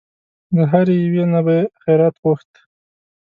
[0.55, 2.51] له هرې یوې نه به یې خیرات غوښت.